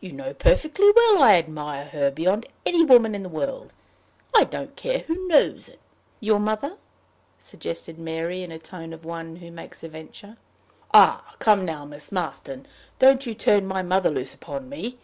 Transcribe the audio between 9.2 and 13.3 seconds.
who makes a venture. "Ah, come now, Miss Marston! Don't